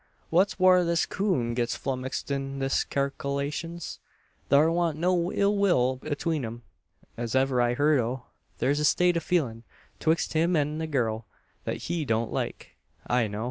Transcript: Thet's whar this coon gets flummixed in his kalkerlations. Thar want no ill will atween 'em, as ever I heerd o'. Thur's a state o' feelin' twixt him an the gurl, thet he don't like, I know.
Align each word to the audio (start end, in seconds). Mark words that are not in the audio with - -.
Thet's 0.33 0.57
whar 0.57 0.83
this 0.83 1.05
coon 1.05 1.53
gets 1.53 1.77
flummixed 1.77 2.31
in 2.31 2.59
his 2.59 2.85
kalkerlations. 2.89 3.99
Thar 4.49 4.71
want 4.71 4.97
no 4.97 5.31
ill 5.31 5.55
will 5.55 5.99
atween 6.01 6.43
'em, 6.43 6.63
as 7.17 7.35
ever 7.35 7.61
I 7.61 7.75
heerd 7.75 7.99
o'. 7.99 8.23
Thur's 8.57 8.79
a 8.79 8.85
state 8.85 9.15
o' 9.15 9.19
feelin' 9.19 9.61
twixt 9.99 10.33
him 10.33 10.55
an 10.55 10.79
the 10.79 10.87
gurl, 10.87 11.27
thet 11.65 11.83
he 11.83 12.03
don't 12.03 12.33
like, 12.33 12.77
I 13.05 13.27
know. 13.27 13.39